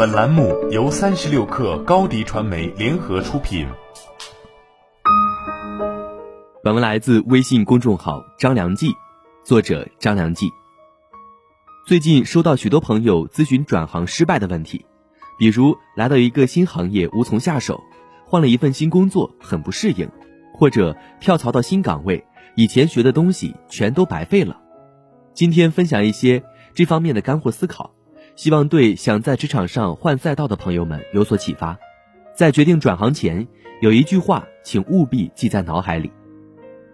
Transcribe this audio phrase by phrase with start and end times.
[0.00, 3.68] 本栏目由三十六氪高低传媒联合出品。
[6.64, 8.94] 本文来自微信公众号张良记，
[9.44, 10.48] 作者张良记。
[11.86, 14.86] 最近收到许多朋友咨询转行失败的问题，
[15.38, 17.78] 比如来到一个新行业无从下手，
[18.24, 20.10] 换了一份新工作很不适应，
[20.54, 22.24] 或者跳槽到新岗位，
[22.56, 24.62] 以前学的东西全都白费了。
[25.34, 26.42] 今天分享一些
[26.72, 27.92] 这方面的干货思考。
[28.40, 31.78] 希望对想在职场上换赛道的朋友们有所启发。
[32.34, 33.46] 在决定转行前，
[33.82, 36.10] 有一句话，请务必记在脑海里：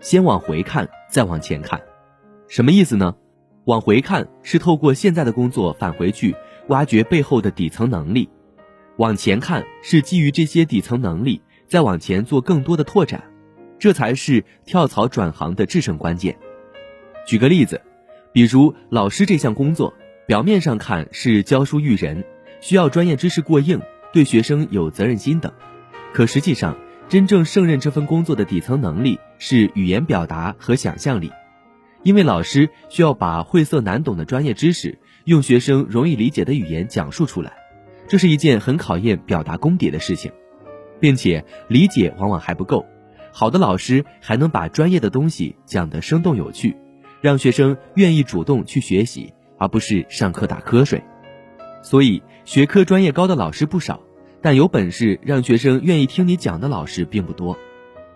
[0.00, 1.80] 先往回看，再往前看。
[2.48, 3.14] 什么意思呢？
[3.66, 6.34] 往回看是透过现在的工作返回去
[6.66, 8.28] 挖掘背后的底层能力；
[8.97, 13.22] 往前看是基于这些底层能力再往前做更多的拓展。
[13.78, 16.36] 这才是跳槽转行的制胜关键。
[17.24, 17.80] 举个例子，
[18.33, 19.94] 比如老师这项工作。
[20.26, 22.24] 表面上看是教书育人，
[22.60, 23.80] 需要专业知识过硬，
[24.12, 25.52] 对学生有责任心等，
[26.12, 26.77] 可实际上，
[27.08, 31.30] 真正胜任这份工作的底层能力是语言表达和想象力，
[32.02, 37.52] 因为老师需要把晦涩难懂的专业知识用学生容易理解的语言讲述出来，
[38.08, 40.33] 这是一件很考验表达功底的事情，
[40.98, 42.84] 并且理解往往还不够，
[43.30, 46.77] 好的老师还能把专业的东西讲得生动有趣，
[47.20, 49.33] 让学生愿意主动去学习。
[49.58, 51.02] 而不是上课打瞌睡，
[51.82, 54.00] 所以学科专业高的老师不少，
[54.42, 57.56] 但有本事让学生愿意听你讲的老师并不多。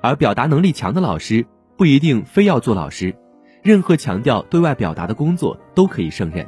[0.02, 1.44] 而表达能力强的老师
[1.76, 3.14] 不一定非要做老师，
[3.62, 6.46] 任何强调对外表达的工作都可以胜任。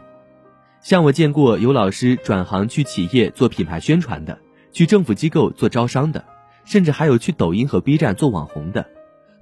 [0.81, 4.39] 像我见过有老师转行去企业做品牌宣传的，
[4.73, 6.25] 去政府机构做招商的，
[6.65, 8.87] 甚至还有去抖音和 B 站做网红的，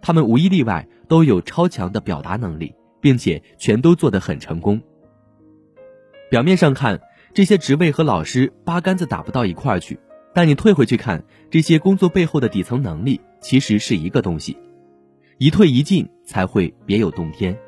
[0.02, 4.82] 他们无一例外都有超强的表达能力，并且全都做得很成功。
[6.30, 7.00] 表面上看，
[7.34, 9.98] 这些职位和老师八竿子打不到一块儿去，
[10.32, 14.56] 但你退回去看，这些工作背后的底层能力其实是一个东西，
[15.38, 17.58] 一退一进才会别有洞天。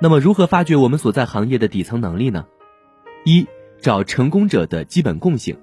[0.00, 2.46] 那么，如何发掘我们所在行业的底层能力呢？
[3.26, 3.46] 一，
[3.78, 5.58] 找成功者的基本共性，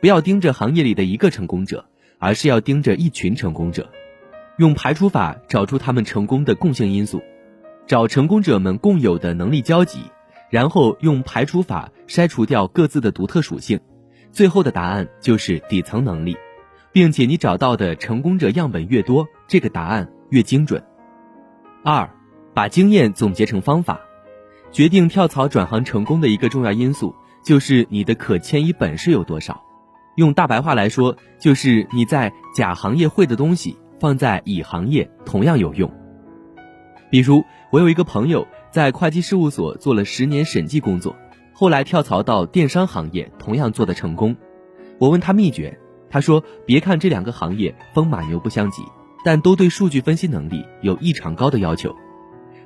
[0.00, 1.84] 不要盯着行业里的一个成功者，
[2.20, 3.90] 而是要盯着一群成功者，
[4.56, 7.20] 用排除法找出他们成功的共性因素，
[7.88, 9.98] 找成功者们共有的能力交集。
[10.52, 13.80] 然后用排除法筛除掉各自的独特属性，
[14.32, 16.36] 最后的答案就是底层能力，
[16.92, 20.84] 并且你找到的成功者样本越多，这个答案越精准。
[21.82, 22.10] 二，
[22.52, 23.98] 把经验总结成方法，
[24.70, 29.62] 决定跳槽转行成功的一个重要因素就是你的可迁移本事有多少。
[30.16, 35.90] 用大白话来说，就是你在甲行业会的东西放在乙行业同样有用。
[37.10, 38.46] 比如我有一个朋友。
[38.72, 41.14] 在会计事务所做了十年审计工作，
[41.52, 44.34] 后来跳槽到电商行业，同样做得成功。
[44.98, 45.78] 我问他秘诀，
[46.08, 48.82] 他说：“别看这两个行业风马牛不相及，
[49.26, 51.94] 但都对数据分析能力有异常高的要求。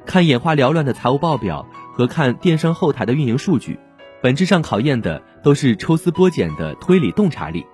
[0.05, 3.77] 看眼花缭乱的财务报表和看电商后台的运营数据，
[4.23, 7.67] 本质上考验的都是抽丝剥茧的推理洞察力。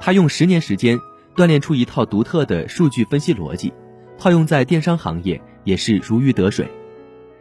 [0.00, 0.98] 他用十年时间
[1.36, 3.74] 锻炼出一套独特的数据分析逻辑，
[4.16, 6.66] 套用在电商行业也是如鱼得水。”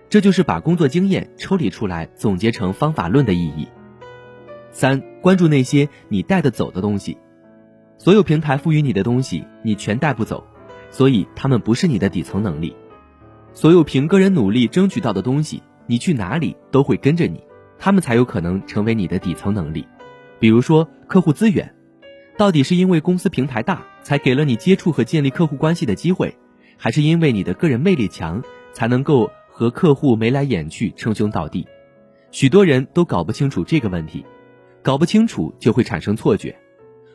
[0.09, 3.67] 这就是把工作经验抽离出来，总结成方法论的意义。
[4.71, 7.17] 三、关注那些你带得走的东西。
[7.97, 10.45] 所有平台赋予你的东西，你全带不走，
[10.91, 12.75] 所以他们不是你的底层能力。
[13.53, 17.41] 所有凭个人努力争取到的东西，你去哪里都会跟着你，
[17.79, 19.87] 他们才有可能成为你的底层能力。
[20.39, 21.73] 比如说客户资源，
[22.37, 26.35] 到底是因为公司平台大，才给了你接触和建立客户关系的机会，
[26.77, 28.43] 还是因为你的个人魅力强，
[28.73, 29.31] 才能够？
[29.63, 31.65] 和客户眉来眼去，称兄道弟，
[32.31, 34.25] 许多人都搞不清楚这个问题，
[34.81, 36.53] 搞不清楚就会产生错觉，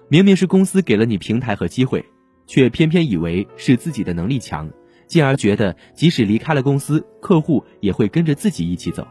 [0.08, 2.02] 明明是公司给了你平台和机会，
[2.46, 4.66] 却偏偏以为是自己的能力强，
[5.06, 9.06] 进而觉得即使离开了公司，客户也会跟着自己一起走，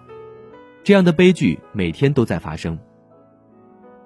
[0.84, 2.76] 这样的悲剧每天都在发生。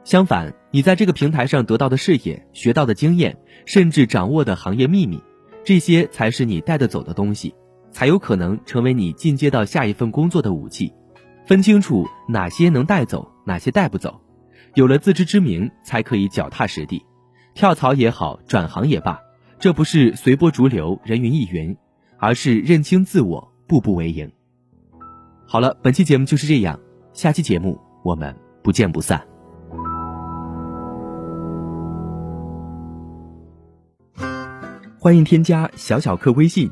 [0.03, 5.24] 相反，你在这个平台上得到的视野、学到的经验，甚至掌握的行业秘密，
[5.63, 7.56] 这些才是你带得走的东西。
[7.92, 10.94] 才有可能成为你进阶到下一份工作的武器。
[11.46, 14.22] 分清楚哪些能带走，哪些带不走，
[14.76, 17.06] 有了自知之明，才可以脚踏实地。
[17.54, 19.20] 跳槽也好，转行也罢，
[19.60, 21.76] 这不是随波逐流、人云亦云，
[22.18, 24.32] 而是认清自我，步步为营。
[25.46, 26.80] 好了，本期节目就是这样，
[27.12, 28.34] 下期节目我们
[28.64, 29.22] 不见不散。
[34.98, 36.72] 欢迎添加小小客微信。